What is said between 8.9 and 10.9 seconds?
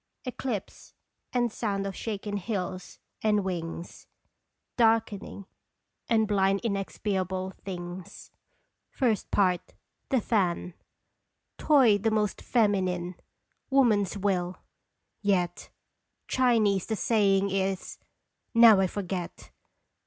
I. THE FAN.